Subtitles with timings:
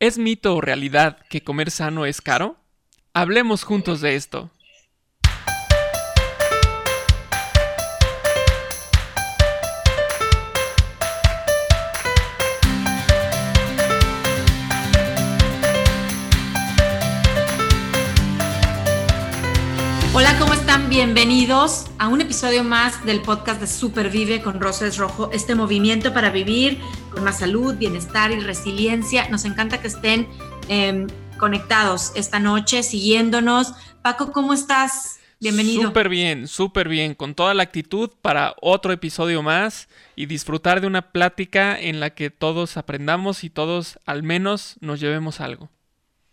[0.00, 2.56] ¿Es mito o realidad que comer sano es caro?
[3.14, 4.48] Hablemos juntos de esto.
[20.14, 25.54] Hola, ¿cómo Bienvenidos a un episodio más del podcast de Supervive con Roses Rojo, este
[25.54, 26.78] movimiento para vivir
[27.12, 29.28] con más salud, bienestar y resiliencia.
[29.28, 30.26] Nos encanta que estén
[30.68, 31.06] em,
[31.38, 33.74] conectados esta noche, siguiéndonos.
[34.02, 35.18] Paco, ¿cómo estás?
[35.40, 35.82] Bienvenido.
[35.82, 40.86] Súper bien, súper bien, con toda la actitud para otro episodio más y disfrutar de
[40.86, 45.70] una plática en la que todos aprendamos y todos al menos nos llevemos algo.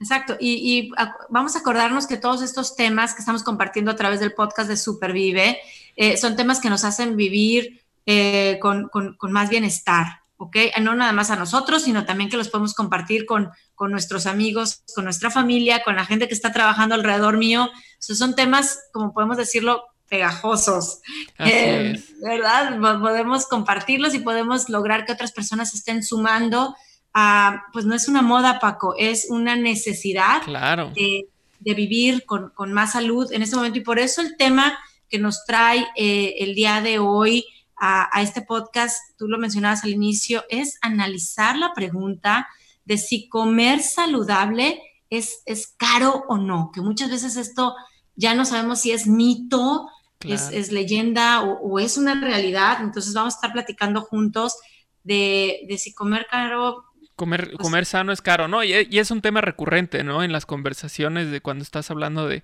[0.05, 0.91] Exacto, y,
[1.29, 4.77] vamos a acordarnos que todos estos temas que estamos compartiendo a través del podcast de
[4.77, 5.59] Supervive
[5.95, 8.91] eh, son temas que nos hacen vivir eh, con,
[9.31, 10.05] más bienestar,
[10.37, 10.57] ¿ok?
[10.79, 13.49] No nada más a nosotros, sino también que los podemos compartir con,
[13.79, 17.71] nuestros amigos, con nuestra familia, con la gente que está trabajando alrededor mío.
[17.97, 20.99] son temas, como podemos decirlo, pegajosos,
[21.39, 22.79] eh, ¿verdad?
[22.99, 26.75] Podemos compartirlos y podemos lograr que otras personas estén sumando
[27.71, 30.41] pues no es una moda, Paco, es una necesidad
[30.93, 31.27] de,
[31.59, 33.79] vivir con, más salud en este momento.
[33.79, 34.77] Y por eso el tema
[35.09, 37.45] que nos trae eh, el día de hoy
[37.77, 42.47] a, este podcast, tú lo mencionabas al inicio, es analizar la pregunta
[42.83, 47.75] de si comer saludable es, es caro o no, que muchas veces esto
[48.15, 49.87] ya no sabemos si es mito,
[50.21, 52.79] es, leyenda o, es una realidad.
[52.81, 54.55] Entonces vamos a estar platicando juntos
[55.03, 56.83] de, de si comer caro
[57.15, 58.63] Comer, pues comer sano es caro, ¿no?
[58.63, 60.23] Y, es un tema recurrente, ¿no?
[60.23, 62.43] En las conversaciones de cuando estás hablando de,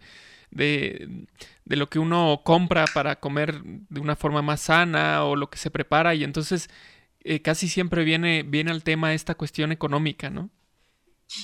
[0.50, 1.26] de,
[1.66, 5.58] de, lo que uno compra para comer de una forma más sana o lo que
[5.58, 6.16] se prepara.
[6.16, 6.70] Y entonces
[7.24, 10.50] eh, casi siempre viene, viene al tema esta cuestión económica, ¿no?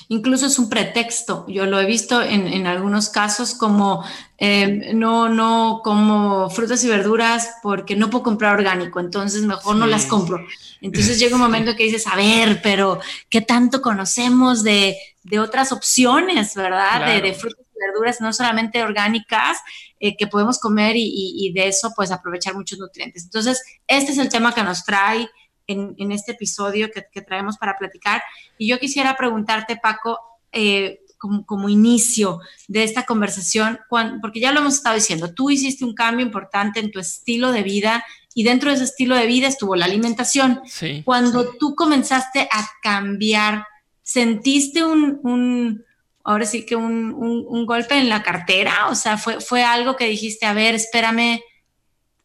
[0.08, 1.46] Incluso es un pretexto.
[1.48, 4.04] Yo lo he visto en, algunos casos como
[4.38, 9.86] eh, no, no como frutas y verduras porque no puedo comprar orgánico, entonces mejor no
[9.86, 10.44] las compro.
[10.80, 14.96] Entonces llega un momento que dices, a ver, pero ¿qué tanto conocemos de,
[15.40, 17.20] otras opciones, verdad?
[17.22, 19.58] De, frutas y verduras no solamente orgánicas
[20.00, 23.24] eh, que podemos comer y, de eso pues aprovechar muchos nutrientes.
[23.24, 25.28] Entonces, este es el tema que nos trae
[25.68, 28.22] en, este episodio que, traemos para platicar.
[28.56, 30.18] Y yo quisiera preguntarte, Paco,
[30.50, 33.78] eh, como, inicio de esta conversación,
[34.20, 37.62] porque ya lo hemos estado diciendo, tú hiciste un cambio importante en tu estilo de
[37.62, 40.60] vida y dentro de ese estilo de vida estuvo la alimentación.
[41.04, 43.66] Cuando tú comenzaste a cambiar,
[44.02, 45.84] ¿sentiste un,
[46.22, 48.88] ahora sí que un, un, golpe en la cartera?
[48.88, 51.40] O sea, fue, fue algo que dijiste, a ver, espérame,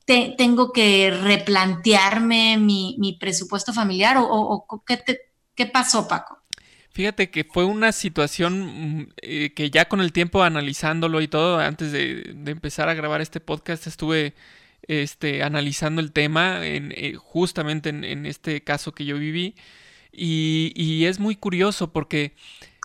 [0.06, 4.66] tengo que replantearme mi, presupuesto familiar o,
[5.56, 6.40] ¿qué, pasó, Paco?
[6.92, 11.60] Fíjate que fue una situación mm, eh, que ya con el tiempo analizándolo y todo,
[11.60, 14.36] antes de, empezar a grabar este podcast, estuve
[14.88, 19.56] este, analizando el tema en, eh, justamente en, este caso que yo viví.
[20.12, 22.36] Y, es muy curioso porque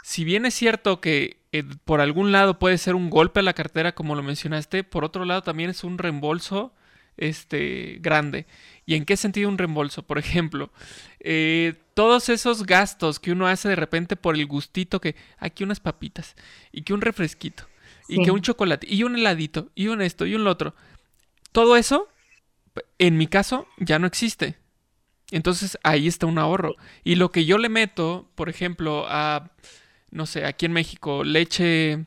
[0.02, 3.52] si bien es cierto que eh, por algún lado puede ser un golpe a la
[3.52, 6.72] cartera, como lo mencionaste, por otro lado también es un reembolso
[7.18, 8.46] este, grande.
[8.86, 10.02] ¿Y en qué sentido un reembolso?
[10.02, 10.72] Por ejemplo,
[11.20, 15.80] eh, todos esos gastos que uno hace de repente por el gustito que aquí unas
[15.80, 16.36] papitas
[16.72, 17.64] y que un refresquito
[18.08, 20.74] y que un chocolate y un heladito y un esto y un lo otro.
[21.52, 22.08] Todo eso,
[22.98, 24.56] en mi caso, ya no existe.
[25.30, 26.76] Entonces ahí está un ahorro.
[27.04, 29.50] Y lo que yo le meto, por ejemplo, a,
[30.10, 32.06] no sé, aquí en México, leche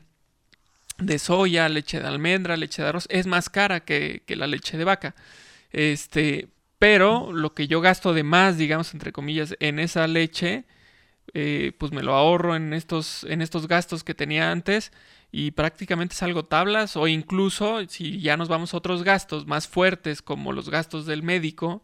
[1.06, 4.84] de soya, leche de almendra, leche de arroz, es más cara que, la leche de
[4.84, 5.14] vaca.
[5.70, 6.48] Este,
[6.78, 10.64] pero lo que yo gasto de más, digamos, entre comillas, en esa leche,
[11.34, 14.92] eh, pues me lo ahorro en estos, en estos gastos que tenía antes
[15.30, 20.20] y prácticamente salgo tablas o incluso si ya nos vamos a otros gastos más fuertes
[20.20, 21.82] como los gastos del médico,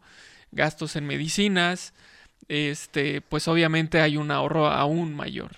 [0.51, 1.93] gastos en medicinas,
[2.47, 5.57] este, pues obviamente hay un ahorro aún mayor.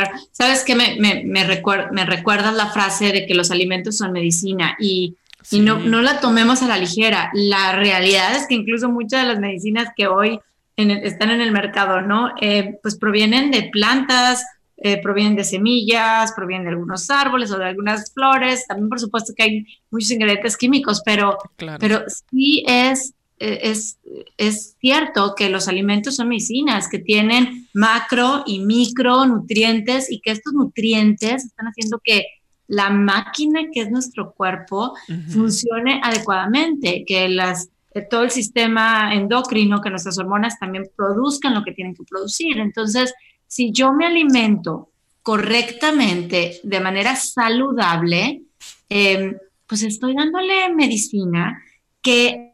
[0.00, 4.76] Claro, sabes que me, me, me, recuerdas la frase de que los alimentos son medicina
[4.78, 5.16] y,
[5.52, 7.30] no, no, la tomemos a la ligera.
[7.32, 10.40] La realidad es que incluso muchas de las medicinas que hoy
[10.76, 12.32] están en el mercado, ¿no?
[12.40, 14.44] Eh, pues provienen de plantas,
[14.76, 18.66] eh, provienen de semillas, provienen de algunos árboles o de algunas flores.
[18.66, 21.36] También, por supuesto, que hay muchos ingredientes químicos, pero,
[21.80, 23.98] pero sí es es,
[24.36, 30.30] es, cierto que los alimentos son medicinas, que tienen macro y micro nutrientes y que
[30.32, 32.24] estos nutrientes están haciendo que
[32.68, 34.94] la máquina que es nuestro cuerpo
[35.30, 41.64] funcione adecuadamente, que las, eh, todo el sistema endocrino, que nuestras hormonas también produzcan lo
[41.64, 42.58] que tienen que producir.
[42.58, 43.14] Entonces,
[43.46, 44.90] si yo me alimento
[45.22, 48.42] correctamente, de manera saludable,
[48.88, 49.36] em,
[49.66, 51.62] pues estoy dándole medicina
[52.02, 52.47] que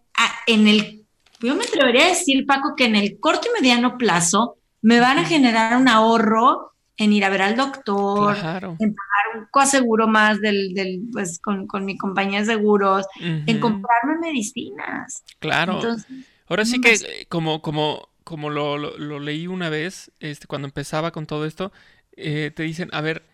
[0.47, 1.05] en el,
[1.41, 5.19] yo me atrevería a decir, Paco, que en el corto y mediano plazo me van
[5.19, 10.41] a generar un ahorro en ir a ver al doctor, en pagar un coaseguro más
[10.41, 15.25] del, del pues, con, mi compañía de seguros, en comprarme medicinas.
[15.41, 15.81] Claro.
[16.47, 21.11] Ahora sí que eh, como, como, como lo, lo, leí una vez, este, cuando empezaba
[21.11, 21.73] con todo esto,
[22.17, 23.25] eh, te dicen, a ver,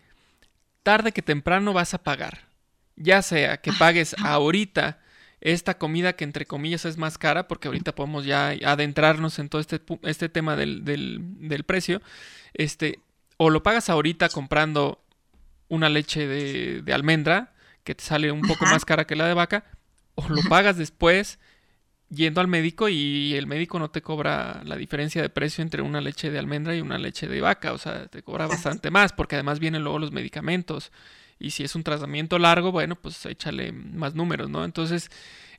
[0.81, 2.47] tarde que temprano vas a pagar.
[2.95, 5.00] Ya sea que pagues ahorita
[5.41, 9.59] esta comida que entre comillas es más cara, porque ahorita podemos ya adentrarnos en todo
[9.59, 12.01] este, este tema del, del, del precio,
[12.53, 12.99] este,
[13.37, 15.03] o lo pagas ahorita comprando
[15.67, 17.53] una leche de, de almendra,
[17.83, 19.65] que te sale un poco más cara que la de vaca,
[20.15, 21.39] o lo pagas después
[22.11, 26.01] yendo al médico y el médico no te cobra la diferencia de precio entre una
[26.01, 29.35] leche de almendra y una leche de vaca, o sea, te cobra bastante más, porque
[29.35, 30.91] además vienen luego los medicamentos.
[31.41, 34.63] Y si es un tratamiento largo, bueno, pues échale más números, ¿no?
[34.63, 35.09] Entonces,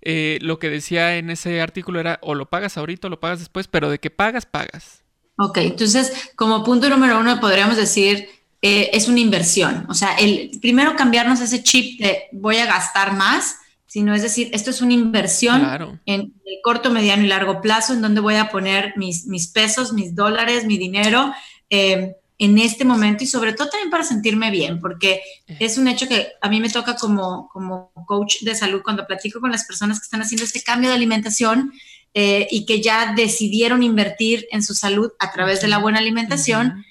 [0.00, 3.40] eh, lo que decía en ese artículo era o lo pagas ahorita o lo pagas
[3.40, 5.02] después, pero de que pagas, pagas.
[5.36, 8.28] Ok, entonces, como punto número uno, podríamos decir,
[8.60, 9.86] eh, es una inversión.
[9.88, 13.58] O sea, el primero cambiarnos ese chip de voy a gastar más
[13.92, 18.00] sino es decir, esto es una inversión en el corto, mediano y largo plazo, en
[18.00, 21.30] donde voy a poner mis, mis pesos, mis dólares, mi dinero
[21.68, 25.56] eh, en este momento y sobre todo también para sentirme bien, porque eh.
[25.60, 29.40] es un hecho que a mí me toca como, como coach de salud cuando platico
[29.40, 31.72] con las personas que están haciendo este cambio de alimentación
[32.14, 36.84] eh, y que ya decidieron invertir en su salud a través de la buena alimentación,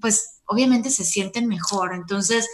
[0.00, 1.94] pues obviamente se sienten mejor.
[1.94, 2.48] Entonces,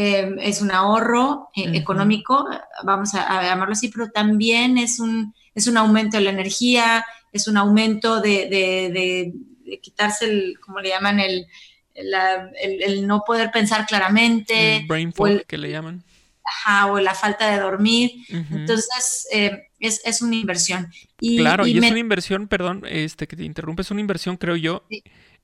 [0.00, 2.46] Em, es un ahorro eh, económico,
[2.84, 7.48] vamos a, llamarlo así, pero también es un, es un aumento de la energía, es
[7.48, 9.32] un aumento de,
[9.80, 11.46] quitarse el, como le llaman, el,
[11.94, 14.76] el, no poder pensar claramente.
[14.76, 16.04] El brain fog, que le llaman.
[16.44, 18.12] Ajá, o la falta de dormir.
[18.28, 20.90] Entonces, em, es, una inversión.
[21.20, 24.56] Y, claro, y, es una inversión, perdón, este que te interrumpe, es una inversión, creo
[24.56, 24.86] yo,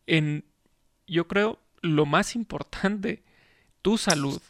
[0.06, 0.44] en,
[1.06, 3.22] yo creo, lo más importante
[3.82, 4.40] tu salud,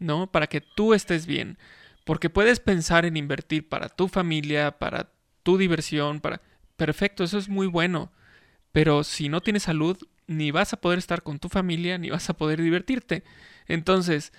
[0.00, 0.30] ¿no?
[0.32, 1.58] Para que tú estés bien.
[2.04, 5.12] Porque puedes pensar en invertir para tu familia, para
[5.42, 6.40] tu diversión, para...
[6.76, 8.10] Perfecto, eso es muy bueno.
[8.72, 12.28] Pero si no tienes salud, ni vas a poder estar con tu familia, ni vas
[12.30, 13.24] a poder divertirte.
[13.66, 14.32] Entonces,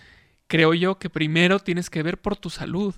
[0.48, 2.96] creo yo que primero tienes que ver por tu salud.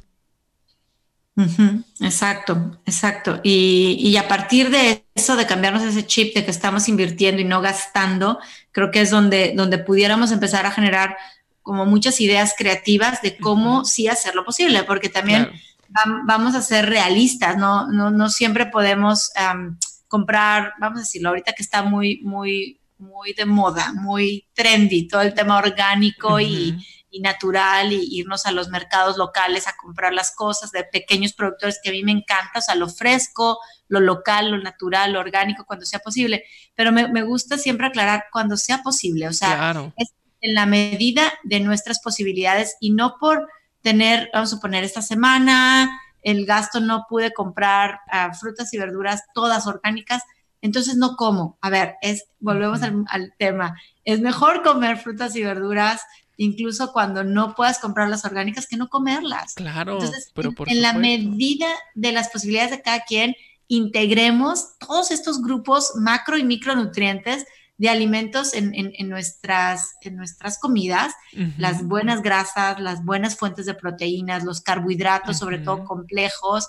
[2.02, 3.40] Exacto, exacto.
[3.44, 7.46] Y, y, a partir de eso, de cambiarnos ese chip de que estamos invirtiendo y
[7.46, 8.40] no gastando,
[8.72, 11.18] creo que es donde, donde pudiéramos empezar a generar
[11.64, 15.50] como muchas ideas creativas de cómo sí hacerlo posible, porque también
[16.26, 19.32] vamos a ser realistas, no, no, no siempre podemos
[20.12, 25.22] comprar, vamos a decirlo, ahorita que está muy, muy, muy de moda, muy trendy, todo
[25.22, 26.78] el tema orgánico y
[27.12, 31.80] y natural y irnos a los mercados locales a comprar las cosas de pequeños productores
[31.84, 33.60] que a mí me encanta, o sea, lo fresco,
[33.90, 36.46] lo local, lo natural, lo orgánico, cuando sea posible.
[36.74, 41.60] Pero me, gusta siempre aclarar cuando sea posible, o sea, es en la medida de
[41.60, 43.48] nuestras posibilidades y no por
[43.82, 49.24] tener, vamos a poner esta semana, el gasto no pude comprar ah, frutas y verduras
[49.34, 50.24] todas orgánicas,
[50.62, 51.58] entonces no como.
[51.62, 53.76] A ver, es, volvemos al, al, tema.
[54.06, 56.02] Es mejor comer frutas y verduras
[56.42, 59.54] incluso cuando no puedas comprar las orgánicas, que no comerlas.
[59.54, 60.00] Claro,
[60.34, 63.36] pero por en, la medida de las posibilidades de cada quien,
[63.68, 67.46] integremos todos estos grupos macro y micronutrientes
[67.82, 71.16] de alimentos en, nuestras, en nuestras comidas,
[71.58, 76.68] las buenas grasas, las buenas fuentes de proteínas, los carbohidratos, sobre todo complejos,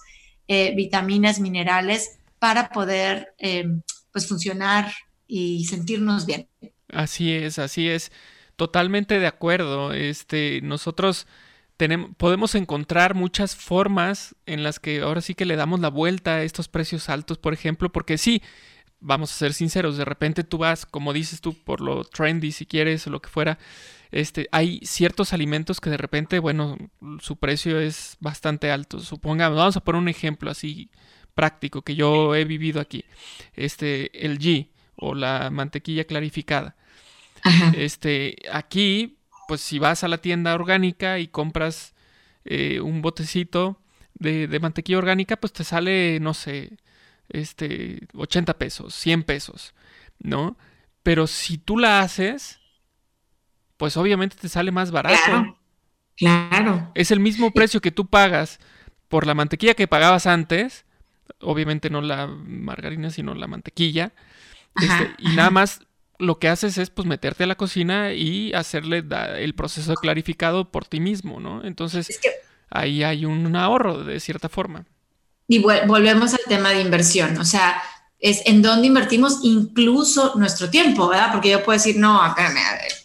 [0.49, 3.67] eh, vitaminas, minerales, para poder eh,
[4.11, 4.91] pues funcionar
[5.27, 6.49] y sentirnos bien.
[6.89, 8.11] Así es, así es.
[8.57, 9.93] Totalmente de acuerdo.
[9.93, 11.27] Este, nosotros
[11.77, 16.37] tenemos, podemos encontrar muchas formas en las que ahora sí que le damos la vuelta
[16.37, 18.43] a estos precios altos, por ejemplo, porque sí,
[19.03, 22.67] vamos a ser sinceros, de repente tú vas, como dices tú, por lo trendy, si
[22.67, 23.59] quieres, o lo que fuera,
[24.11, 26.77] este, hay ciertos alimentos que de repente, bueno,
[27.21, 29.01] su precio es bastante alto.
[29.01, 30.91] Supongamos, vamos a poner un ejemplo así
[31.35, 33.05] práctico que yo he vivido aquí.
[33.55, 36.77] Este, el G o la mantequilla clarificada.
[37.77, 39.19] Este, aquí,
[39.49, 41.95] pues si vas a la tienda orgánica y compras
[42.45, 43.81] eh, un botecito
[44.15, 46.77] de, mantequilla orgánica, pues te sale, no sé,
[47.29, 49.75] este, 80 pesos, 100 pesos,
[50.19, 50.57] ¿no?
[51.03, 52.61] Pero si tú la haces,
[53.77, 55.19] pues obviamente te sale más barato.
[55.25, 55.59] Claro,
[56.17, 56.93] claro.
[56.95, 58.61] Es el mismo precio que tú pagas
[59.09, 60.85] por la mantequilla que pagabas antes,
[61.41, 64.13] obviamente no la margarina, sino la mantequilla,
[64.81, 65.81] este, y nada más
[66.19, 69.05] lo que haces es pues meterte a la cocina y hacerle
[69.39, 71.65] el proceso clarificado por ti mismo, ¿no?
[71.65, 72.21] Entonces
[72.71, 74.87] ahí hay un ahorro de cierta forma.
[75.49, 77.83] Y volvemos al tema de inversión, o sea,
[78.19, 81.33] es en dónde invertimos incluso nuestro tiempo, ¿verdad?
[81.33, 82.21] Porque yo puedo decir, no,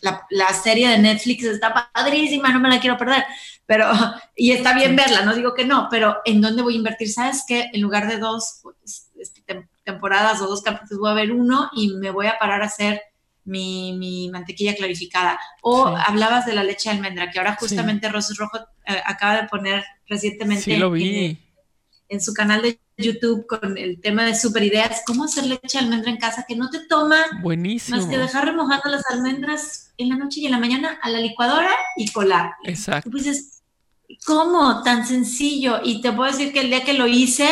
[0.01, 3.23] la, la serie de Netflix está padrísima, no me la quiero perder,
[3.67, 3.89] pero,
[4.35, 7.11] y está bien verla, no digo que no, pero ¿en dónde voy a invertir?
[7.11, 7.69] ¿Sabes qué?
[7.73, 11.89] En lugar de dos pues, este, temporadas o dos capítulos, voy a ver uno y
[11.89, 13.01] me voy a parar a hacer
[13.43, 15.39] mi, mantequilla clarificada.
[15.61, 19.47] O hablabas de la leche de almendra, que ahora justamente Rosas Rojo eh, acaba de
[19.47, 20.63] poner recientemente.
[20.63, 21.37] Sí, lo vi.
[22.09, 25.79] En, su canal de YouTube con el tema de super ideas, cómo hacer leche de
[25.79, 27.97] almendra en casa que no te toma Buenísimo.
[27.97, 31.19] más que dejar remojando las almendras en la noche y en la mañana a la
[31.19, 32.51] licuadora y colar.
[32.63, 33.09] Exacto.
[33.09, 33.61] dices,
[34.25, 34.83] ¿cómo?
[34.83, 35.81] Tan sencillo.
[35.83, 37.47] Y te puedo decir que el día que lo hice,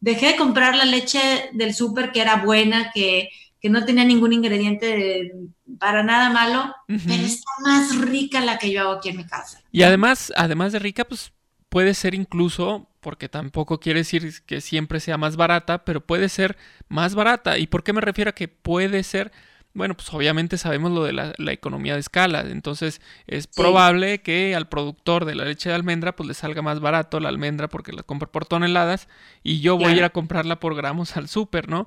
[0.00, 3.30] dejé de comprar la leche del súper que era buena, que,
[3.62, 5.32] no tenía ningún ingrediente
[5.78, 9.62] para nada malo, pero está más rica la que yo hago aquí en mi casa.
[9.72, 11.32] Y además, además de rica, pues
[11.70, 16.56] puede ser incluso, porque tampoco quiere decir que siempre sea más barata, pero puede ser
[16.88, 17.58] más barata.
[17.58, 19.30] ¿Y por qué me refiero a que puede ser?
[19.74, 24.68] Bueno, pues obviamente sabemos lo de la, economía de escala, entonces es probable que al
[24.68, 28.04] productor de la leche de almendra pues le salga más barato la almendra porque la
[28.04, 29.08] compra por toneladas
[29.42, 31.86] y yo voy a ir a comprarla por gramos al súper, ¿no?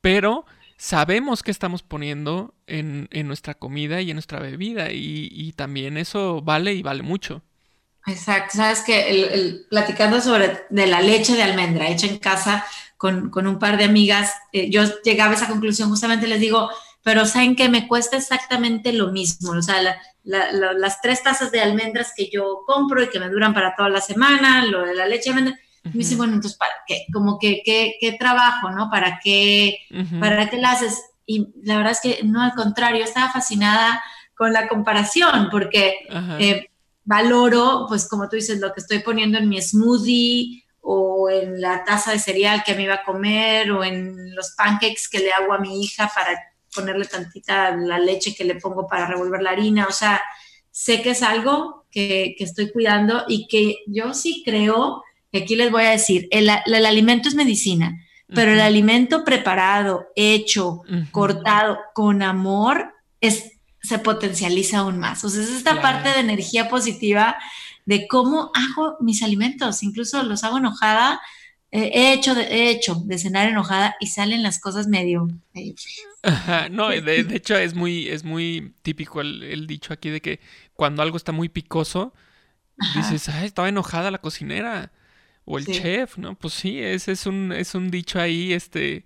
[0.00, 0.46] Pero
[0.78, 6.72] sabemos que estamos poniendo en, nuestra comida y en nuestra bebida y, también eso vale
[6.74, 7.42] y vale mucho.
[8.06, 12.64] Exacto, sabes que el, platicando sobre de la leche de almendra hecha en casa
[12.96, 16.70] con, un par de amigas, eh, yo llegaba a esa conclusión, justamente les digo,
[17.02, 19.52] pero saben que me cuesta exactamente lo mismo.
[19.52, 19.76] O sea,
[20.24, 24.00] las tres tazas de almendras que yo compro y que me duran para toda la
[24.00, 27.06] semana, lo de la leche de almendras, me dice, bueno, entonces, ¿para qué?
[27.12, 28.90] Como que, ¿qué, trabajo, no?
[28.90, 29.78] ¿Para qué,
[30.18, 31.00] ¿Para qué la haces?
[31.26, 34.02] Y la verdad es que no, al contrario, estaba fascinada
[34.34, 36.08] con la comparación, porque
[36.40, 36.70] eh,
[37.06, 41.84] valoro, pues como tú dices, lo que estoy poniendo en mi smoothie o en la
[41.84, 45.52] taza de cereal que me iba a comer o en los pancakes que le hago
[45.52, 46.38] a mi hija para
[46.74, 50.20] ponerle tantita la leche que le pongo para revolver la harina, o sea,
[50.70, 55.70] sé que es algo que, estoy cuidando y que yo sí creo, que aquí les
[55.70, 57.98] voy a decir, el, alimento es medicina,
[58.34, 60.82] pero el alimento preparado, hecho,
[61.12, 63.52] cortado con amor, es,
[63.86, 65.24] se potencializa aún más.
[65.24, 67.36] O sea, es esta parte de energía positiva
[67.84, 71.20] de cómo hago mis alimentos, incluso los hago enojada,
[71.70, 75.28] he hecho, de, he hecho de cenar enojada y salen las cosas medio,
[76.70, 80.40] no, de, hecho es muy, es muy típico el, dicho aquí de que
[80.74, 82.14] cuando algo está muy picoso,
[82.94, 84.92] dices, ay, estaba enojada la cocinera
[85.44, 86.34] o el chef, ¿no?
[86.34, 89.04] Pues sí, ese es un, es un dicho ahí, este,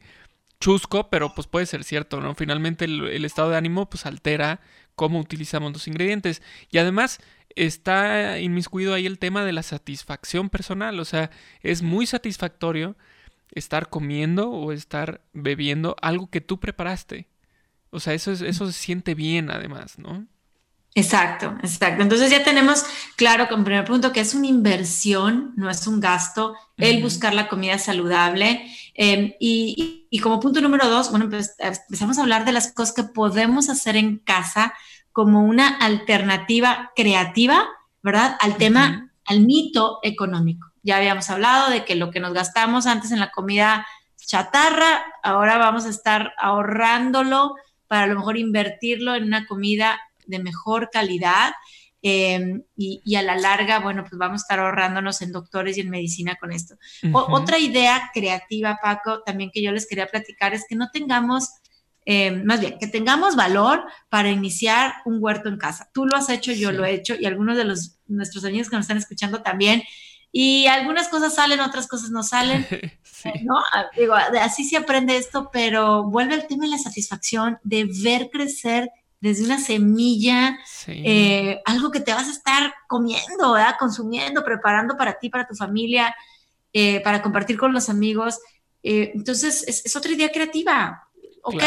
[0.61, 2.35] chusco, pero pues puede ser cierto, ¿no?
[2.35, 4.61] Finalmente el, estado de ánimo pues altera
[4.95, 6.43] cómo utilizamos los ingredientes.
[6.71, 7.19] Y además
[7.57, 11.31] está inmiscuido ahí el tema de la satisfacción personal, o sea,
[11.63, 12.97] es muy satisfactorio
[13.53, 17.27] estar comiendo o estar bebiendo algo que tú preparaste.
[17.91, 20.27] O sea, eso, es, eso se siente bien además, ¿no?
[20.95, 22.03] Exacto, exacto.
[22.03, 22.85] Entonces ya tenemos
[23.17, 27.49] claro como primer punto que es una inversión, no es un gasto, el buscar la
[27.49, 28.67] comida saludable.
[28.95, 33.05] Em, y, como punto número dos, bueno, pues empezamos a hablar de las cosas que
[33.05, 34.75] podemos hacer en casa
[35.13, 37.69] como una alternativa creativa,
[38.03, 38.37] ¿verdad?
[38.41, 40.69] Al tema, al mito económico.
[40.83, 43.87] Ya habíamos hablado de que lo que nos gastamos antes en la comida
[44.17, 47.55] chatarra, ahora vamos a estar ahorrándolo
[47.87, 51.53] para a lo mejor invertirlo en una comida de mejor calidad.
[52.03, 55.91] Em, y, a la larga, bueno, pues vamos a estar ahorrándonos en doctores y en
[55.91, 56.77] medicina con esto.
[57.13, 61.51] otra idea creativa, Paco, también que yo les quería platicar es que no tengamos,
[62.07, 65.91] em, más bien, que tengamos valor para iniciar un huerto en casa.
[65.93, 68.77] Tú lo has hecho, yo lo he hecho y algunos de los, nuestros amigos que
[68.77, 69.83] nos están escuchando también.
[70.33, 72.67] Y algunas cosas salen, otras cosas no salen.
[73.45, 73.59] ¿no?
[73.73, 78.31] Ah, digo, así se aprende esto, pero vuelve el tema de la satisfacción de ver
[78.31, 78.91] crecer
[79.21, 83.77] desde una semilla, eh, algo que te vas a estar comiendo, ¿verdad?
[83.79, 86.15] consumiendo, preparando para ti, para tu familia,
[86.73, 88.39] eh, para compartir con los amigos.
[88.83, 91.07] Eh, entonces, es, otra idea creativa.
[91.43, 91.63] Ok,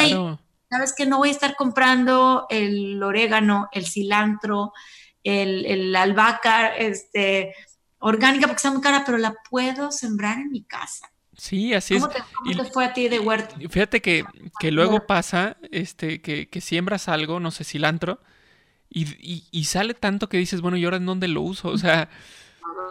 [0.69, 4.73] sabes que no voy a estar comprando el orégano, el cilantro,
[5.23, 7.53] el, el albahaca, este,
[7.99, 11.12] orgánica porque está muy cara, pero la puedo sembrar en mi casa.
[11.37, 12.03] Sí, así es.
[12.03, 13.55] ¿Cómo te fue a ti de huerto?
[13.69, 14.23] Fíjate que,
[14.59, 18.19] que luego pasa este, que, que, siembras algo, no sé, cilantro,
[18.89, 21.69] y, y, sale tanto que dices, bueno, ¿y ahora en dónde lo uso?
[21.69, 22.09] O sea,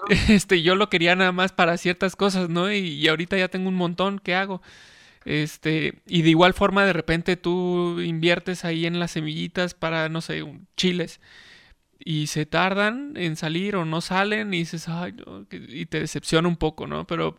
[0.28, 2.72] este, yo lo quería nada más para ciertas cosas, ¿no?
[2.72, 4.62] Y, y ahorita ya tengo un montón, ¿qué hago?
[5.24, 10.20] Este, y de igual forma, de repente tú inviertes ahí en las semillitas para, no
[10.20, 10.44] sé,
[10.76, 11.20] chiles.
[12.04, 16.48] Y se tardan en salir o no salen y dices, ay, no, y te decepciona
[16.48, 17.06] un poco, ¿no?
[17.06, 17.38] Pero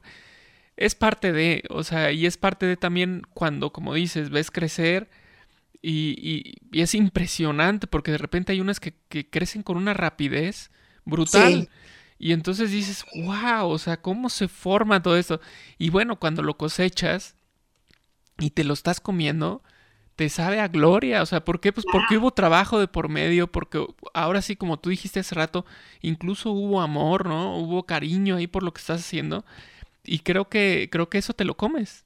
[0.77, 5.09] es parte de, o sea, y es parte de también cuando, como dices, ves crecer
[5.81, 10.71] y, y, es impresionante porque de repente hay unas que, que crecen con una rapidez
[11.05, 11.69] brutal.
[12.17, 15.41] Y entonces dices, wow, o sea, ¿cómo se forma todo esto?
[15.77, 17.35] Y bueno, cuando lo cosechas
[18.39, 19.61] y te lo estás comiendo,
[20.15, 21.21] te sabe a gloria.
[21.21, 21.73] O sea, ¿por qué?
[21.73, 25.65] Pues porque hubo trabajo de por medio, porque ahora sí, como tú dijiste hace rato,
[26.01, 27.57] incluso hubo amor, ¿no?
[27.57, 29.45] Hubo cariño ahí por lo que estás haciendo.
[30.03, 32.05] Y creo que, creo que eso te lo comes.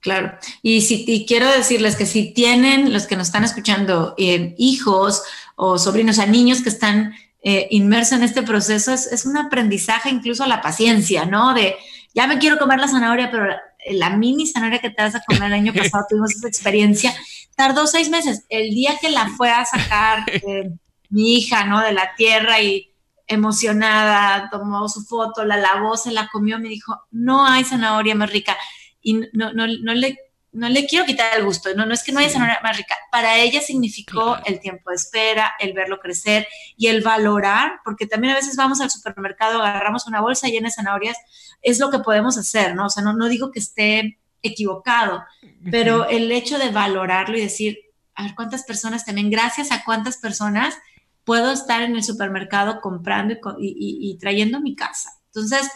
[0.00, 0.38] Claro.
[0.62, 5.22] Y, si, y quiero decirles que si tienen, los que nos están escuchando, eh, hijos
[5.56, 10.08] o sobrinos, o niños que están eh, inmersos en este proceso, es, es un aprendizaje
[10.08, 11.54] incluso a la paciencia, ¿no?
[11.54, 11.76] De,
[12.14, 13.54] ya me quiero comer la zanahoria, pero
[13.92, 17.14] la mini zanahoria que te vas a comer el año pasado, tuvimos esa experiencia,
[17.54, 18.44] tardó seis meses.
[18.48, 20.70] El día que la fue a sacar eh,
[21.10, 21.80] mi hija, ¿no?
[21.80, 22.89] De la tierra y
[23.30, 28.30] emocionada, tomó su foto, la lavó, se la comió, me dijo, no hay zanahoria más
[28.30, 28.56] rica.
[29.00, 30.18] Y no, no, no le
[30.52, 32.96] no le quiero quitar el gusto, no, no es que no haya zanahoria más rica,
[33.12, 38.32] para ella significó el tiempo de espera, el verlo crecer y el valorar, porque también
[38.32, 41.16] a veces vamos al supermercado, agarramos una bolsa llena de zanahorias,
[41.62, 42.86] es lo que podemos hacer, ¿no?
[42.86, 45.22] O sea, no, no digo que esté equivocado,
[45.70, 47.78] pero el hecho de valorarlo y decir,
[48.16, 50.76] a ver cuántas personas también, gracias a cuántas personas
[51.24, 55.10] puedo estar en el supermercado comprando y, trayendo a mi casa.
[55.26, 55.68] Entonces,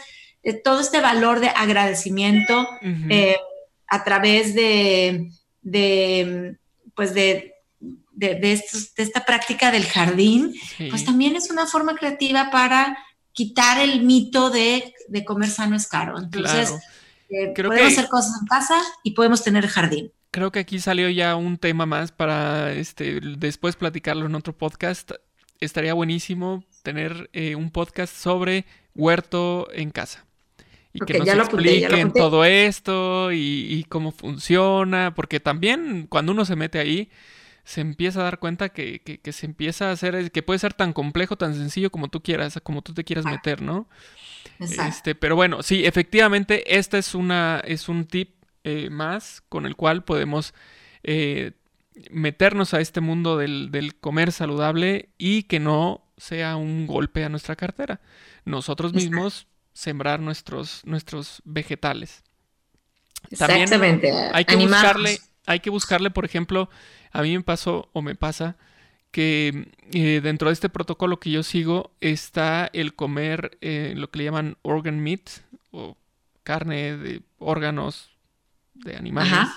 [0.42, 3.36] eh, todo este valor de agradecimiento, eh,
[3.86, 5.30] a través de,
[6.94, 7.54] pues de,
[8.12, 8.62] de,
[8.96, 10.54] esta práctica del jardín,
[10.90, 12.96] pues también es una forma creativa para
[13.34, 14.94] quitar el mito de,
[15.26, 16.18] comer sano es caro.
[16.18, 16.72] Entonces,
[17.28, 20.10] eh, podemos hacer cosas en casa y podemos tener jardín.
[20.30, 25.12] Creo que aquí salió ya un tema más para este, después platicarlo en otro podcast.
[25.64, 30.24] Estaría buenísimo tener eh, un podcast sobre huerto en casa.
[30.92, 36.78] Y que nos expliquen todo esto y, cómo funciona, porque también cuando uno se mete
[36.78, 37.10] ahí,
[37.64, 40.92] se empieza a dar cuenta que, que, se empieza a hacer, que puede ser tan
[40.92, 43.88] complejo, tan sencillo como tú quieras, como tú te quieras meter, ¿no?
[44.60, 49.74] Este, pero bueno, sí, efectivamente, este es, una, es un tip eh, más con el
[49.74, 50.54] cual podemos
[51.02, 51.52] eh,
[52.10, 57.28] meternos a este mundo del, del, comer saludable y que no sea un golpe a
[57.28, 58.00] nuestra cartera.
[58.44, 62.22] Nosotros mismos sembrar nuestros, nuestros vegetales.
[63.30, 64.12] Exactamente.
[64.32, 66.68] hay que buscarle, hay que buscarle, por ejemplo,
[67.10, 68.56] a mí me pasó o me pasa
[69.10, 74.18] que eh, dentro de este protocolo que yo sigo está el comer eh, lo que
[74.18, 75.30] le llaman organ meat
[75.70, 75.96] o
[76.42, 78.10] carne de órganos
[78.74, 79.48] de animales.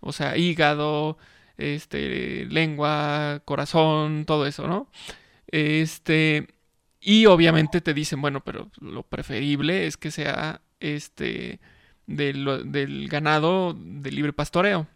[0.00, 1.18] O sea, hígado,
[1.58, 4.88] este, lengua, corazón, todo eso, ¿no?
[5.48, 6.48] Este,
[7.00, 11.60] y obviamente te dicen, bueno, pero lo preferible es que sea este
[12.06, 14.86] del, ganado de libre pastoreo.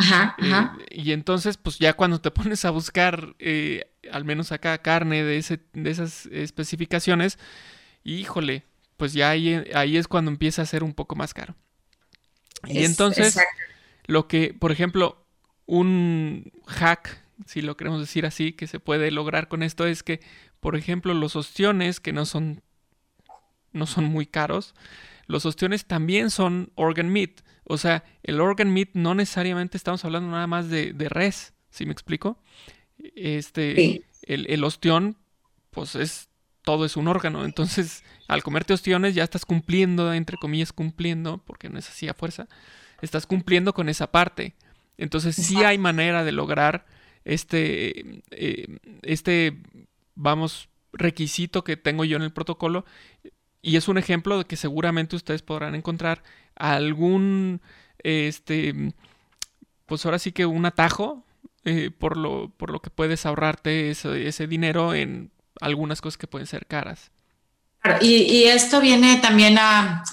[0.00, 0.78] Ajá, eh, ajá.
[0.90, 5.38] y entonces, pues ya cuando te pones a buscar, eh, al menos acá, carne de,
[5.38, 7.38] ese, de esas especificaciones,
[8.04, 8.64] híjole,
[8.96, 11.54] pues ya ahí, ahí es cuando empieza a ser un poco más caro.
[12.66, 13.38] y entonces,
[14.06, 15.24] lo que, por ejemplo,
[15.68, 20.20] un hack, si lo queremos decir así, que se puede lograr con esto es que
[20.60, 22.62] por ejemplo, los ostiones, que no son,
[23.72, 24.74] no son muy caros,
[25.26, 27.42] los ostiones también son organ meat.
[27.64, 31.92] O sea, el organ meat no necesariamente estamos hablando nada más de, res, ¿sí me
[31.92, 32.42] explico?
[33.14, 35.16] Este, el, el ostión,
[35.70, 36.28] pues es,
[36.62, 37.44] todo es un órgano.
[37.44, 42.14] Entonces, al comerte ostiones ya estás cumpliendo, entre comillas, cumpliendo, porque no es así a
[42.14, 42.48] fuerza,
[43.00, 44.56] estás cumpliendo con esa parte.
[44.98, 46.84] Entonces, sí hay manera de lograr
[47.24, 49.56] este, eh, este
[50.18, 52.84] vamos, requisito que tengo yo en el protocolo.
[53.62, 56.22] Y es un ejemplo de que seguramente ustedes podrán encontrar
[56.56, 57.60] algún,
[57.98, 58.92] este,
[59.86, 61.24] pues ahora sí que un atajo
[61.64, 65.30] eh, por, lo, por lo que puedes ahorrarte ese, ese, dinero en
[65.60, 67.10] algunas cosas que pueden ser caras.
[68.00, 70.04] Y, y, esto viene también a,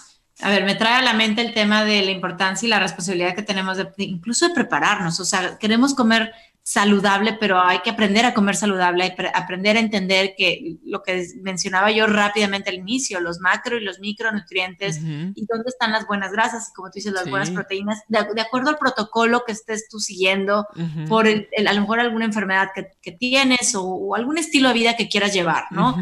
[0.41, 3.35] a ver, me trae a la mente el tema de la importancia y la responsabilidad
[3.35, 5.19] que tenemos de incluso de prepararnos.
[5.19, 9.77] O sea, queremos comer saludable, pero hay que aprender a comer saludable, hay que aprender
[9.77, 14.97] a entender que lo que mencionaba yo rápidamente al inicio, los macro y los micronutrientes
[14.97, 18.71] y dónde están las buenas grasas y como tú dices, las buenas proteínas, de, acuerdo
[18.71, 20.67] al protocolo que estés tú siguiendo,
[21.07, 25.07] por el, a lo mejor alguna enfermedad que, tienes o, algún estilo de vida que
[25.07, 25.95] quieras llevar, ¿no?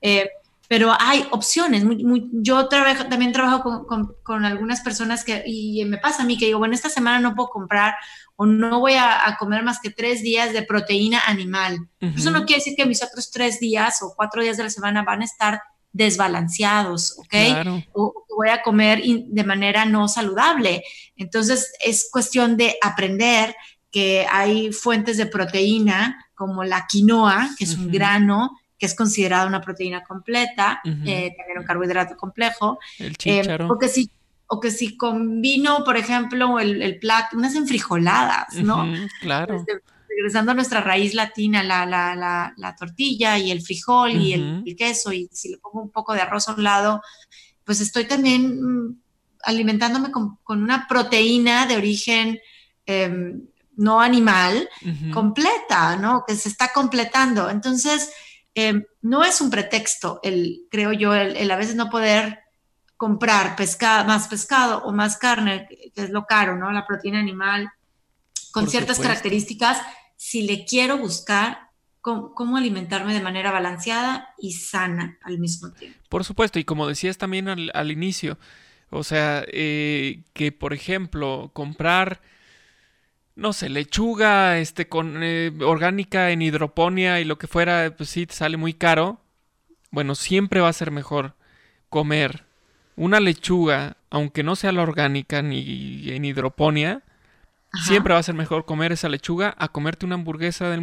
[0.00, 0.28] Eh,
[0.68, 1.82] pero hay opciones.
[2.30, 6.58] yo trabajo, también trabajo con, algunas personas que, y me pasa a mí que digo,
[6.58, 7.94] bueno, esta semana no puedo comprar
[8.36, 11.88] o no voy a, comer más que tres días de proteína animal.
[12.00, 15.02] Eso no quiere decir que mis otros tres días o cuatro días de la semana
[15.02, 17.84] van a estar desbalanceados, ¿ok?
[17.94, 20.84] O voy a comer de manera no saludable.
[21.16, 23.56] Entonces es cuestión de aprender
[23.90, 29.46] que hay fuentes de proteína como la quinoa, que es un grano que es considerada
[29.46, 32.78] una proteína completa, eh, también un carbohidrato complejo.
[32.98, 34.10] El eh, o, que si,
[34.46, 38.86] o que si combino, por ejemplo, el, el plato, unas enfrijoladas, ¿no?
[39.20, 39.56] claro.
[39.56, 39.80] Este,
[40.18, 44.76] regresando a nuestra raíz latina, la, la, la, la tortilla y el frijol y el,
[44.76, 47.02] queso, y si le pongo un poco de arroz a un lado,
[47.64, 49.00] pues estoy también mm,
[49.44, 52.40] alimentándome con, con, una proteína de origen
[52.86, 53.42] em,
[53.76, 54.68] no animal
[55.12, 56.24] completa, ¿no?
[56.26, 57.48] Que se está completando.
[57.48, 58.10] Entonces,
[58.58, 62.40] em, no es un pretexto, el, creo yo, el, a veces no poder
[62.96, 63.56] comprar
[64.06, 66.72] más pescado o más carne, que es lo caro, ¿no?
[66.72, 67.70] La proteína animal,
[68.50, 69.80] con ciertas características,
[70.16, 71.68] si le quiero buscar
[72.00, 75.98] cómo, alimentarme de manera balanceada y sana al mismo tiempo.
[76.08, 78.38] Por supuesto, y como decías también al, inicio,
[78.90, 82.20] o sea, eh, que por ejemplo, comprar
[83.38, 88.26] no sé, lechuga, este, con eh, orgánica en hidroponía y lo que fuera, pues sí,
[88.26, 89.20] te sale muy caro.
[89.92, 91.34] Bueno, siempre va a ser mejor
[91.88, 92.44] comer
[92.96, 97.04] una lechuga, aunque no sea la orgánica ni en hidroponía,
[97.84, 100.82] siempre va a ser mejor comer esa lechuga a comerte una hamburguesa del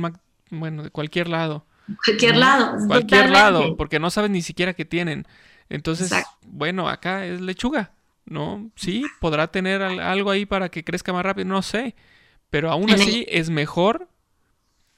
[0.49, 1.65] bueno, de cualquier lado.
[2.05, 2.87] Cualquier lado.
[2.87, 5.27] Cualquier lado, porque no sabes ni siquiera qué tienen.
[5.67, 6.09] Entonces,
[6.47, 7.91] bueno, acá es lechuga,
[8.23, 8.71] ¿no?
[8.75, 11.95] Sí, podrá tener algo ahí para que crezca más rápido, no sé
[12.49, 14.07] pero aún así es mejor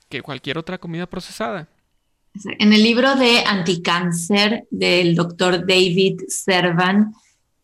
[0.09, 1.67] que cualquier otra comida procesada.
[2.59, 7.13] En el libro de Anticáncer del doctor David Servan,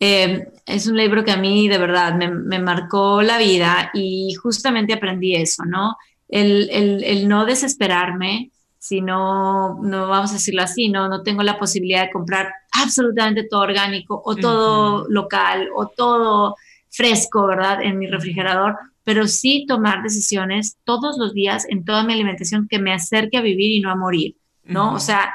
[0.00, 4.92] eh, es un libro que a mí de verdad me, marcó la vida y justamente
[4.92, 5.96] aprendí eso, ¿no?
[6.28, 12.02] El, no desesperarme, si no, no vamos a decirlo así, no, no tengo la posibilidad
[12.02, 16.56] de comprar absolutamente todo orgánico o todo local o todo
[16.90, 17.82] fresco, ¿verdad?
[17.82, 22.78] En mi refrigerador, pero sí tomar decisiones todos los días en toda mi alimentación que
[22.78, 24.94] me acerque a vivir y no a morir, ¿no?
[24.94, 25.34] O sea,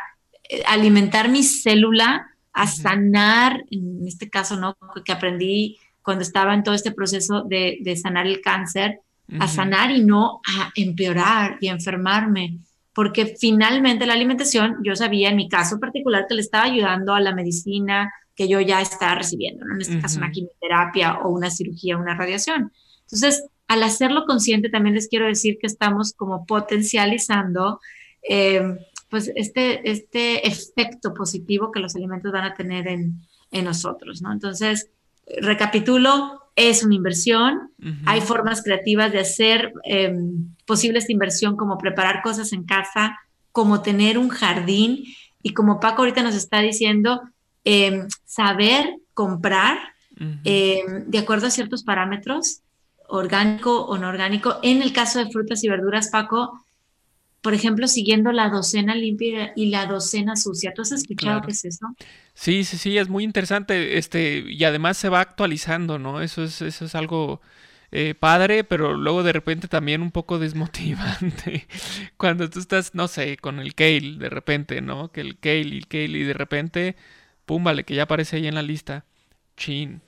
[0.50, 4.76] eh, alimentar mi célula a sanar, en este caso, ¿no?
[5.06, 9.02] Que aprendí cuando estaba en todo este proceso de, de sanar el cáncer,
[9.40, 12.58] a sanar y no a empeorar y a enfermarme.
[12.94, 17.22] Porque finalmente la alimentación, yo sabía en mi caso particular que le estaba ayudando a
[17.22, 19.76] la medicina que yo ya estaba recibiendo, ¿no?
[19.76, 22.72] En este caso una quimioterapia o una cirugía, una radiación.
[23.02, 27.80] Entonces, al hacerlo consciente, también les quiero decir que estamos como potencializando
[28.28, 28.78] eh,
[29.10, 34.32] pues este, este efecto positivo que los alimentos van a tener en, nosotros, ¿no?
[34.32, 34.90] Entonces,
[35.42, 37.72] recapitulo, es una inversión,
[38.06, 43.18] hay formas creativas de hacer em, posible esta inversión, como preparar cosas en casa,
[43.52, 45.04] como tener un jardín.
[45.42, 47.22] Y como Paco ahorita nos está diciendo,
[47.64, 49.80] em, saber comprar
[50.44, 52.62] em, de acuerdo a ciertos parámetros
[53.10, 54.60] orgánico o no orgánico.
[54.64, 56.64] En el caso de frutas y verduras, Paco,
[57.42, 60.74] por ejemplo, siguiendo la docena limpia y la docena sucia.
[60.74, 61.88] ¿Tú has escuchado qué es eso?
[62.34, 63.98] Sí, sí, sí, es muy interesante.
[63.98, 66.22] Este, y además se va actualizando, ¿no?
[66.22, 67.42] Eso es, eso es algo
[67.92, 71.68] eh, padre, pero luego de repente también un poco desmotivante.
[72.18, 75.12] Cuando tú estás, no sé, con el kale, de repente, ¿no?
[75.12, 76.96] Que el kale y el kale, y de repente,
[77.46, 79.06] pum, vale, que ya aparece ahí en la lista.
[79.56, 80.02] Chin.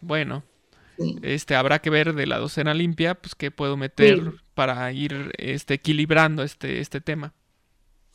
[0.00, 0.44] Bueno,
[1.22, 5.74] este, habrá que ver de la docena limpia, pues qué puedo meter para ir este,
[5.74, 7.32] equilibrando este, este tema.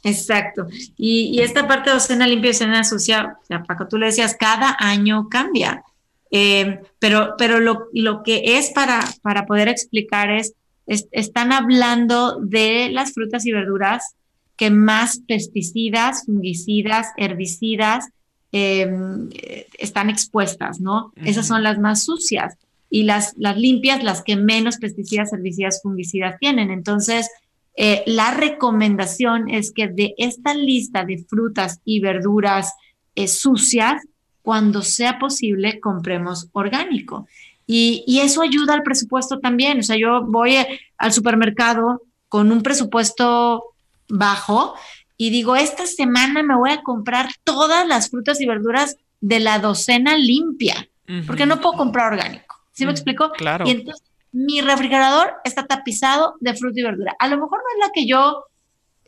[0.04, 0.68] Exacto.
[0.98, 4.36] Y, esta parte de docena limpia y docena sucia, o sea, Paco, tú le decías,
[4.40, 5.84] cada año cambia.
[6.32, 10.54] Eh, pero pero lo, lo, que es para, para poder explicar es,
[10.86, 14.16] están hablando de las frutas y verduras
[14.56, 18.10] que más pesticidas, fungicidas, herbicidas
[18.52, 19.30] em,
[19.78, 21.14] están expuestas, ¿no?
[21.16, 22.58] Esas son las más sucias
[22.90, 26.72] y las, las limpias las que menos pesticidas, herbicidas, fungicidas tienen.
[26.72, 27.30] Entonces,
[27.76, 32.74] eh, la recomendación es que de esta lista de frutas y verduras
[33.16, 34.02] eh, sucias,
[34.42, 37.28] cuando sea posible, compremos orgánico.
[37.68, 39.80] Y, y, eso ayuda al presupuesto también.
[39.80, 40.56] O sea, yo voy
[40.98, 43.64] al supermercado con un presupuesto
[44.08, 44.76] bajo
[45.18, 49.60] y digo, esta semana me voy a comprar todas las frutas y verduras de la
[49.60, 50.90] docena limpia,
[51.26, 52.45] porque no puedo comprar orgánico.
[52.76, 53.32] ¿Sí me explico?
[53.32, 53.66] Claro.
[53.68, 57.16] Y entonces mi refrigerador está tapizado de fruta y verdura.
[57.18, 58.46] A lo mejor no es la que yo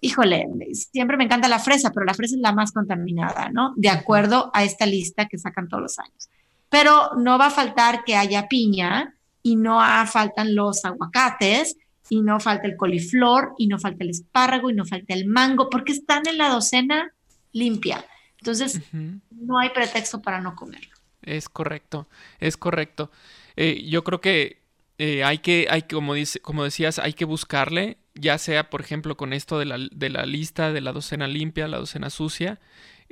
[0.01, 0.47] híjole,
[0.91, 3.73] siempre me encanta la fresa, pero la fresa es la más contaminada, ¿no?
[3.75, 6.30] De acuerdo a esta lista que sacan todos los años.
[6.69, 11.77] Pero no va a faltar que haya piña y no faltan los aguacates
[12.10, 15.69] y no falta el coliflor y no falta el espárrago y no falta el mango
[15.69, 17.13] porque están en la docena
[17.53, 18.06] limpia.
[18.39, 20.95] Entonces, no hay pretexto para no comerlo.
[21.23, 22.08] Es correcto,
[22.39, 23.12] es correcto.
[23.57, 24.61] Eh, yo creo que
[24.99, 29.17] eh, hay que, hay, como, dice, como decías, hay que buscarle, ya sea, por ejemplo,
[29.17, 32.59] con esto de la, de la lista de la docena limpia, la docena sucia.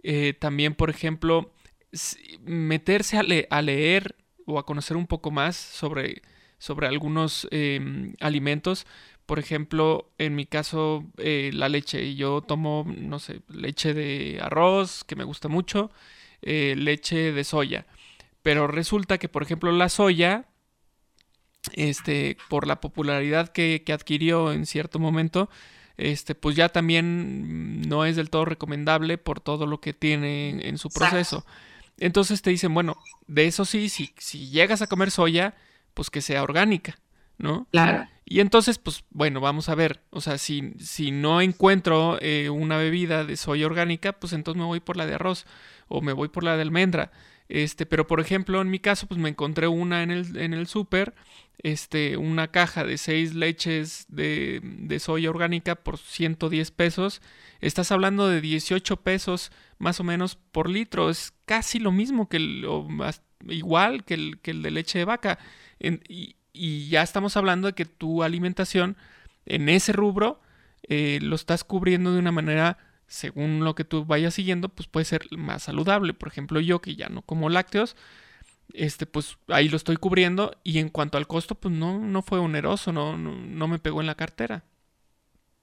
[0.03, 1.51] Eh, también, por ejemplo,
[2.43, 6.21] meterse a, leer o a conocer un poco más sobre,
[6.59, 8.85] sobre algunos em, alimentos.
[9.25, 12.15] Por ejemplo, en mi caso, la leche.
[12.15, 15.91] Yo tomo, no sé, leche de arroz, que me gusta mucho,
[16.41, 17.87] leche de soya.
[18.45, 20.45] Pero resulta que, por ejemplo, la soya,
[21.73, 25.49] este, por la popularidad que, adquirió en cierto momento,
[25.97, 30.77] este, pues ya también no es del todo recomendable por todo lo que tiene en,
[30.77, 31.43] su proceso.
[31.97, 35.55] Entonces te dicen, bueno, de eso sí, si, si llegas a comer soya,
[35.95, 36.99] pues que sea orgánica,
[37.39, 37.65] ¿no?
[37.71, 38.07] Claro.
[38.25, 42.77] Y entonces, pues bueno, vamos a ver, o sea, si, si no encuentro eh, una
[42.77, 45.47] bebida de soya orgánica, pues entonces me voy por la de arroz
[45.87, 47.11] o me voy por la de almendra.
[47.47, 50.67] Este, pero por ejemplo, en mi caso, pues me encontré una en el, en el
[50.67, 51.13] súper,
[51.59, 57.21] este, una caja de seis leches de, de, soya orgánica por 110 pesos.
[57.61, 61.09] Estás hablando de 18 pesos más o menos por litro.
[61.09, 64.99] Es casi lo mismo que el, o más, igual que el, que el de leche
[64.99, 65.39] de vaca.
[65.79, 66.35] y,
[66.89, 68.95] ya estamos hablando de que tu alimentación
[69.45, 70.39] en ese rubro
[70.87, 72.77] eh, lo estás cubriendo de una manera
[73.07, 76.13] según lo que tú vayas siguiendo, pues puede ser más saludable.
[76.13, 77.95] Por ejemplo, yo que ya no como lácteos,
[78.73, 82.39] este, pues ahí lo estoy cubriendo y en cuanto al costo, pues no, no fue
[82.39, 84.63] oneroso, no, no, me pegó en la cartera.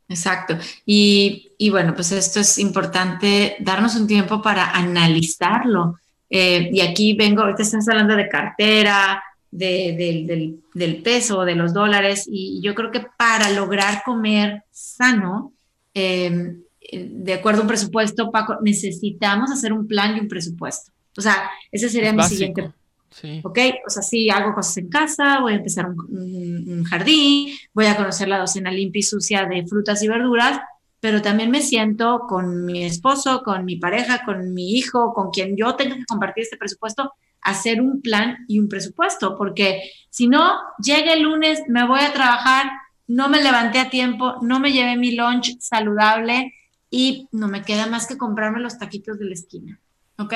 [0.08, 0.58] Exacto.
[0.84, 5.98] Y, bueno, pues esto es importante, darnos un tiempo para analizarlo.
[6.28, 12.26] Eh, y aquí vengo, ahorita estás hablando de cartera, del, del, peso, de los dólares,
[12.26, 15.52] y yo creo que para lograr comer sano,
[15.94, 16.56] eh,
[16.92, 20.92] de acuerdo a un presupuesto, Paco, necesitamos hacer un plan y un presupuesto.
[21.16, 22.72] O sea, ese sería mi siguiente.
[23.10, 23.40] Sí.
[23.44, 23.58] ¿Ok?
[23.86, 28.28] O sea, sí, hago cosas en casa, voy a empezar un, jardín, voy a conocer
[28.28, 30.60] la docena limpia y sucia de frutas y verduras,
[31.00, 35.56] pero también me siento con mi esposo, con mi pareja, con mi hijo, con quien
[35.56, 40.54] yo tenga que compartir este presupuesto, hacer un plan y un presupuesto, porque si no,
[40.82, 42.70] llega el lunes, me voy a trabajar,
[43.08, 46.54] no me levanté a tiempo, no me llevé mi lunch saludable,
[46.92, 49.80] y no me queda más que comprarme los taquitos de la esquina,
[50.18, 50.34] ¿ok?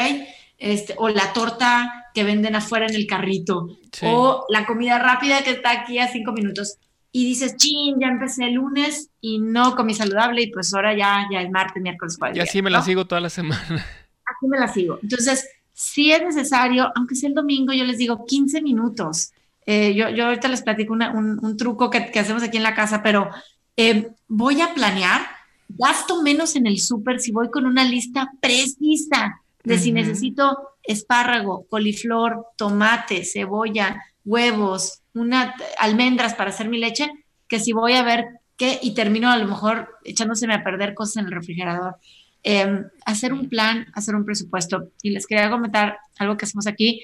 [0.57, 5.51] Este, o la torta que venden afuera en el carrito, o la comida rápida que
[5.51, 6.79] está aquí a cinco minutos.
[7.13, 11.27] Y dices, chin, ya empecé el lunes y no comí saludable y pues ahora ya,
[11.31, 12.39] ya es martes, miércoles, jueves.
[12.39, 13.63] Y así me la sigo toda la semana.
[13.69, 14.99] Así me la sigo.
[15.03, 19.33] Entonces, si es necesario, aunque sea el domingo, yo les digo 15 minutos.
[19.67, 23.03] Eh, yo, yo ahorita les platico un, truco que, que, hacemos aquí en la casa,
[23.03, 23.31] pero
[23.77, 25.36] eh, voy a planear
[25.69, 31.67] gasto menos en el súper si voy con una lista precisa de si necesito espárrago,
[31.69, 37.11] coliflor, tomate, cebolla, huevos, una, almendras para hacer mi leche,
[37.49, 38.27] que si voy a ver
[38.57, 41.97] qué y termino a lo mejor echándoseme a perder cosas en el refrigerador.
[42.45, 44.91] Em, hacer un plan, hacer un presupuesto.
[45.03, 47.03] Y les quería comentar algo que hacemos aquí.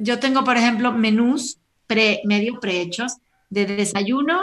[0.00, 3.18] yo tengo, por ejemplo, menús pre, medio prehechos
[3.50, 4.40] de desayuno,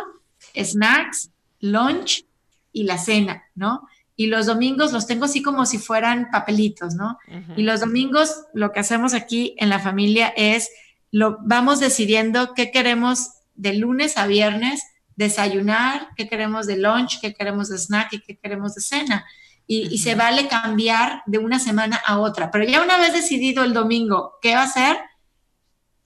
[0.56, 2.24] snacks, lunch
[2.72, 3.88] y la cena, ¿no?
[4.16, 7.18] Y los domingos los tengo así como si fueran papelitos, ¿no?
[7.56, 10.70] Y los domingos lo que hacemos aquí en la familia es,
[11.12, 14.82] lo vamos decidiendo qué queremos de lunes a viernes
[15.16, 19.26] desayunar, qué queremos de lunch, qué queremos de snack y qué queremos de cena.
[19.68, 22.50] Y, y, se vale cambiar de una semana a otra.
[22.52, 24.98] Pero ya una vez decidido el domingo qué va a hacer,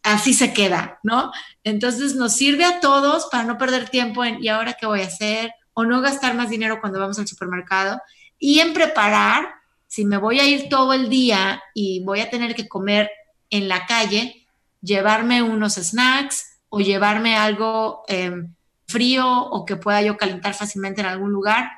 [0.04, 1.32] así se queda, ¿no?
[1.64, 5.08] Entonces nos sirve a todos para no perder tiempo en, ¿y ahora qué voy a
[5.08, 5.54] hacer?
[5.74, 8.02] O no gastar más dinero cuando vamos al supermercado
[8.40, 9.56] y en preparar,
[9.88, 13.10] si me voy a ir todo el día y voy a tener que comer
[13.50, 14.48] en la calle,
[14.82, 18.54] llevarme unos snacks o llevarme algo em,
[18.88, 21.70] frío o que pueda yo calentar fácilmente en algún lugar,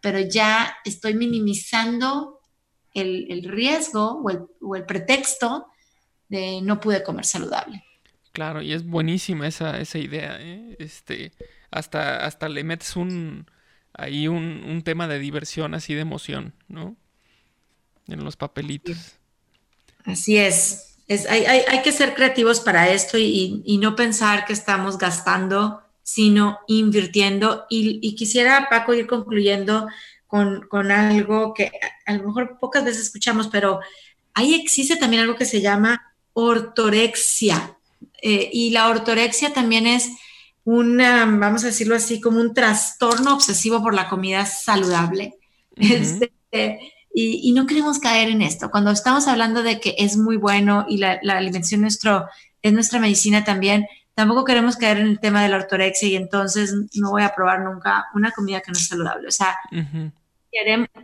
[0.00, 2.40] pero ya estoy minimizando
[2.94, 5.66] el, riesgo o el, o el, pretexto
[6.28, 7.82] de no pude comer saludable.
[8.32, 10.38] Claro, y es buenísima esa, esa idea.
[10.40, 10.76] ¿eh?
[10.78, 11.32] Este,
[11.70, 13.46] hasta, hasta le metes un
[13.94, 16.96] ahí un, tema de diversión, así de emoción, ¿no?
[18.08, 19.18] En los papelitos.
[20.04, 20.96] Así es.
[21.08, 25.82] es hay, hay, hay, que ser creativos para esto y, no pensar que estamos gastando
[26.02, 27.66] sino invirtiendo.
[27.70, 29.88] Y, quisiera, Paco, ir concluyendo
[30.26, 31.70] con, con, algo que
[32.06, 33.80] a lo mejor pocas veces escuchamos, pero
[34.34, 37.76] ahí existe también algo que se llama ortorexia.
[38.20, 40.10] Eh, y la ortorexia también es
[40.64, 45.34] una, vamos a decirlo así, como un trastorno obsesivo por la comida saludable.
[45.76, 48.70] Este, y, no queremos caer en esto.
[48.70, 52.26] Cuando estamos hablando de que es muy bueno y la, alimentación nuestro,
[52.62, 56.74] es nuestra medicina también, tampoco queremos caer en el tema de la ortorexia y entonces
[56.94, 59.28] no voy a probar nunca una comida que no es saludable.
[59.28, 59.56] O sea,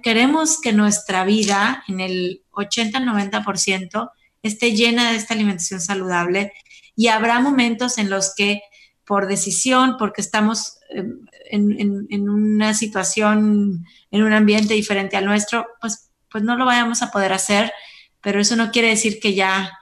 [0.03, 4.11] queremos, que nuestra vida en el 80-90%
[4.43, 6.53] esté llena de esta alimentación saludable
[6.99, 8.61] y habrá momentos en los que
[9.07, 16.11] por decisión, porque estamos em, en, una situación, en un ambiente diferente al nuestro, pues,
[16.29, 17.73] pues no lo vayamos a poder hacer,
[18.21, 19.79] pero eso no quiere decir que ya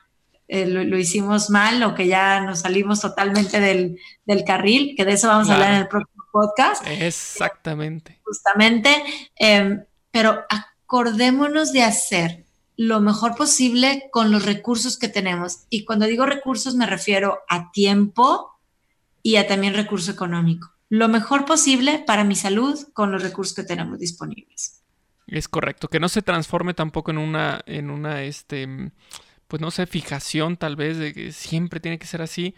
[0.46, 3.98] eh, lo, hicimos mal o que ya nos salimos totalmente del,
[4.46, 6.86] carril, que de eso vamos a hablar en el próximo podcast.
[6.86, 8.20] Exactamente.
[8.24, 8.90] Justamente,
[9.36, 12.45] em, pero acordémonos de hacer
[12.76, 15.64] lo mejor posible con los recursos que tenemos.
[15.70, 18.52] Y cuando digo recursos me refiero a tiempo
[19.22, 20.70] y a también recurso económico.
[20.88, 24.82] Lo mejor posible para mi salud con los recursos que tenemos disponibles.
[25.26, 28.92] Es correcto, que no se transforme tampoco en una, en una, este,
[29.48, 32.54] pues no sé, fijación tal vez de que siempre tiene que ser así.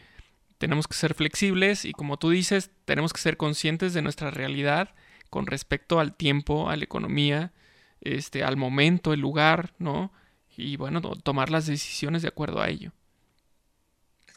[0.59, 4.95] Tenemos que ser flexibles y como tú dices, tenemos que ser conscientes de nuestra realidad
[5.31, 7.53] con respecto al tiempo, a la economía,
[8.01, 10.13] este, al momento, el lugar, ¿no?
[10.57, 12.93] Y bueno, tomar las decisiones de acuerdo a ello.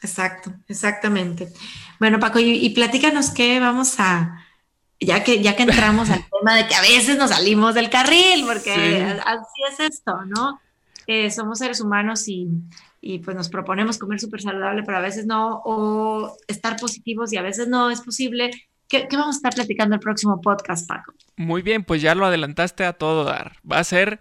[0.01, 1.47] Exacto, exactamente.
[1.99, 4.43] Bueno, Paco, y, platícanos qué vamos a,
[4.99, 8.45] ya que, ya que entramos al tema de que a veces nos salimos del carril,
[8.45, 10.59] porque así es esto, ¿no?
[11.29, 12.47] somos seres humanos y,
[13.01, 17.37] y, pues nos proponemos comer súper saludable, pero a veces no, o estar positivos y
[17.37, 18.51] a veces no es posible.
[18.91, 21.13] ¿Qué, vamos a estar platicando el próximo podcast, Paco?
[21.37, 23.55] Muy bien, pues ya lo adelantaste a todo dar.
[23.69, 24.19] Va a ser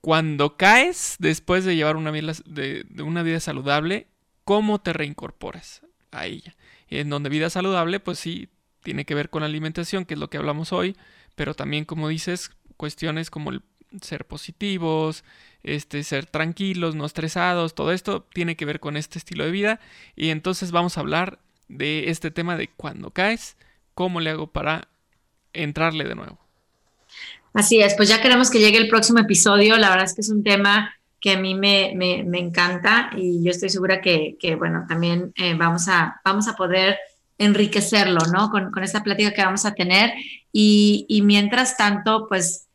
[0.00, 4.06] cuando caes después de llevar una vida, de, una vida saludable,
[4.44, 6.56] ¿cómo te reincorporas a ella?
[6.88, 8.48] En donde vida saludable, pues sí,
[8.82, 10.96] tiene que ver con la alimentación, que es lo que hablamos hoy,
[11.34, 13.64] pero también, como dices, cuestiones como el
[14.00, 15.24] ser positivos,
[15.62, 19.78] este, ser tranquilos, no estresados, todo esto tiene que ver con este estilo de vida.
[20.14, 23.58] Y entonces vamos a hablar de este tema de cuando caes,
[23.96, 24.88] ¿Cómo le hago para
[25.54, 26.38] entrarle de nuevo?
[27.54, 29.78] Así es, pues ya queremos que llegue el próximo episodio.
[29.78, 31.92] La verdad es que es un tema que a mí me,
[32.38, 36.98] encanta y yo estoy segura que, bueno, también eh, vamos, a, vamos a poder
[37.38, 38.50] enriquecerlo, ¿no?
[38.50, 40.12] Con, con esta plática que vamos a tener.
[40.52, 42.66] Y, y, mientras tanto, pues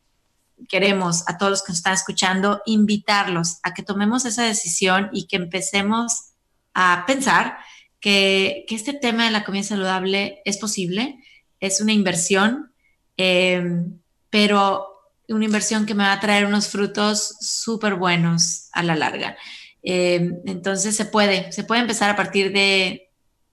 [0.67, 5.27] queremos a todos los que nos están escuchando invitarlos a que tomemos esa decisión y
[5.27, 6.31] que empecemos
[6.73, 7.60] a pensar
[8.01, 11.19] que, este tema de la comida saludable es posible,
[11.59, 12.73] es una inversión,
[13.15, 14.87] em, pero
[15.29, 19.37] una inversión que me va a traer unos frutos súper buenos a la larga.
[19.83, 23.09] Em, entonces se puede, se puede empezar a partir de,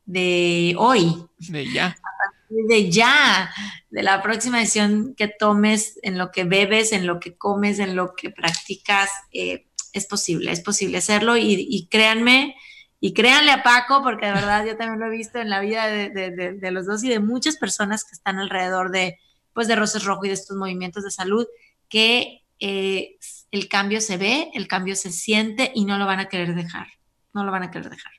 [0.06, 1.14] de hoy.
[1.38, 1.86] De ya.
[1.86, 3.50] A partir de ya,
[3.90, 7.94] de la próxima decisión que tomes en lo que bebes, en lo que comes, en
[7.94, 12.54] lo que practicas, eh, es posible, es posible hacerlo y, y créanme,
[13.00, 15.86] y créanle a Paco, porque de verdad yo también lo he visto en la vida
[15.86, 19.18] de, los dos y de muchas personas que están alrededor de,
[19.52, 21.46] pues, de Roses Rojo y de estos movimientos de salud,
[21.88, 23.16] que eh,
[23.52, 26.88] el cambio se ve, el cambio se siente y no lo van a querer dejar.
[27.32, 28.12] No lo van a querer dejar.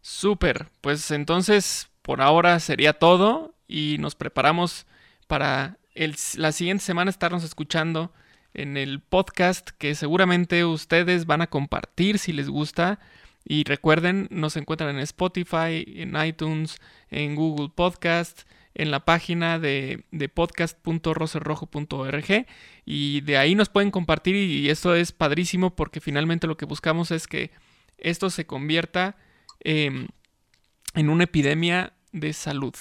[0.00, 0.68] Súper.
[0.80, 4.86] Pues entonces, por ahora sería todo y nos preparamos
[5.26, 5.78] para
[6.36, 8.12] la siguiente semana estarnos escuchando
[8.54, 13.00] en el podcast que seguramente ustedes van a compartir si les gusta
[13.50, 16.76] y recuerden, nos encuentran en Spotify, en iTunes,
[17.10, 18.42] en Google Podcast,
[18.74, 22.46] en la página de, de podcast.roserrojo.org
[22.86, 27.10] y de ahí nos pueden compartir y, esto es padrísimo porque finalmente lo que buscamos
[27.10, 27.50] es que
[27.98, 29.16] esto se convierta
[29.58, 30.06] em,
[30.94, 32.76] en una epidemia de salud.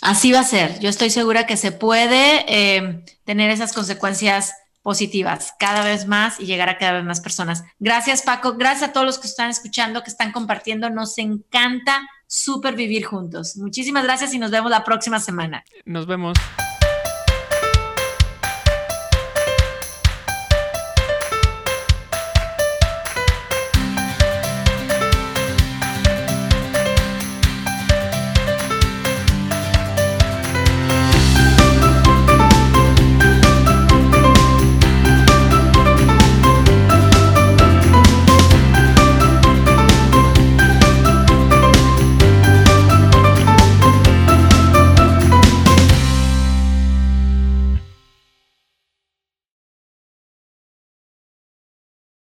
[0.00, 0.80] Así va a ser.
[0.80, 4.54] Yo estoy segura que se puede em, tener esas consecuencias
[4.88, 7.62] positivas cada vez más y llegar a cada vez más personas.
[7.78, 10.88] Gracias Paco, gracias a todos los que están escuchando, que están compartiendo.
[10.88, 13.58] Nos encanta súper vivir juntos.
[13.58, 15.62] Muchísimas gracias y nos vemos la próxima semana.
[15.84, 16.38] Nos vemos.